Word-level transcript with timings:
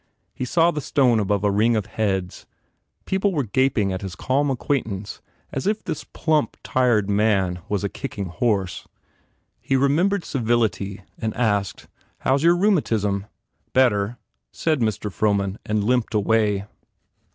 He 0.33 0.45
saw 0.45 0.71
the 0.71 0.81
stone 0.81 1.19
above 1.19 1.43
a 1.43 1.51
ring 1.51 1.75
of 1.75 1.85
heads. 1.85 2.47
People 3.05 3.33
were 3.33 3.43
gaping 3.43 3.93
at 3.93 4.01
his 4.01 4.15
calm 4.15 4.49
acquaintance 4.49 5.21
as 5.51 5.67
if 5.67 5.83
this 5.83 6.03
plump, 6.03 6.57
tired 6.63 7.07
man 7.07 7.59
was 7.69 7.83
a 7.83 7.87
kicking 7.87 8.25
horse. 8.25 8.87
He 9.59 9.75
remembered 9.75 10.25
civility 10.25 11.03
and 11.19 11.35
asked, 11.35 11.87
"How 12.21 12.33
s 12.33 12.41
your 12.41 12.57
rheumatism?" 12.57 13.27
"Better," 13.73 14.17
said 14.51 14.79
Mr. 14.79 15.11
Frohman 15.13 15.59
and 15.67 15.83
limped 15.83 16.15
away. 16.15 16.65